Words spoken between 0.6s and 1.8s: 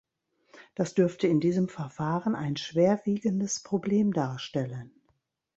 Das dürfte in diesem